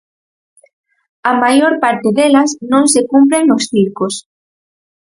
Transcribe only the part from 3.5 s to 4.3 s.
circos.